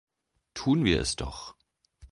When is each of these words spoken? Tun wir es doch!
Tun 0.55 0.83
wir 0.83 0.99
es 0.99 1.15
doch! 1.15 1.53